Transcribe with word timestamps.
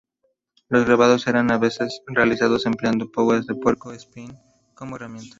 Los 0.67 0.85
grabados 0.87 1.27
eran 1.27 1.51
a 1.51 1.59
veces 1.59 2.01
realizados 2.07 2.65
empleando 2.65 3.11
púas 3.11 3.45
de 3.45 3.53
puerco 3.53 3.93
espín 3.93 4.35
como 4.73 4.95
herramienta. 4.95 5.29